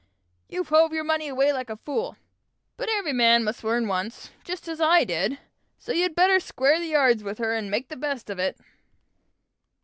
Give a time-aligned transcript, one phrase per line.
[0.49, 2.17] You hove your money away like a fool;
[2.75, 5.37] but every man must learn once, just as I did;
[5.77, 8.57] so you'd better square the yards with her, and make the best of it."